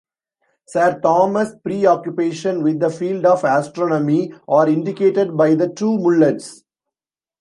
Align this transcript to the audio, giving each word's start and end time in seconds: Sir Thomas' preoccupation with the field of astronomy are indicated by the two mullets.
Sir 0.67 0.99
Thomas' 0.99 1.53
preoccupation 1.63 2.63
with 2.63 2.79
the 2.79 2.89
field 2.89 3.23
of 3.27 3.43
astronomy 3.45 4.33
are 4.47 4.67
indicated 4.67 5.37
by 5.37 5.53
the 5.53 5.69
two 5.69 5.95
mullets. 5.99 6.63